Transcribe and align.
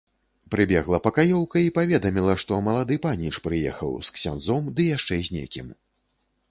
Прыбегла 0.53 0.99
пакаёўка 1.07 1.61
і 1.67 1.73
паведаміла, 1.75 2.33
што 2.45 2.59
малады 2.69 2.95
паніч 3.05 3.33
прыехаў 3.49 3.91
з 4.09 4.19
ксяндзом 4.19 4.63
ды 4.79 4.93
яшчэ 4.97 5.15
з 5.31 5.37
некім. 5.39 5.67